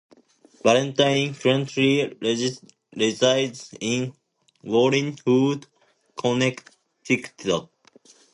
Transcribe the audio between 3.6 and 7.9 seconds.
in Wallingford, Connecticut.